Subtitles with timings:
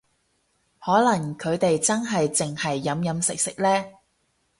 [0.79, 3.69] 可能佢哋真係淨係飲飲食食呢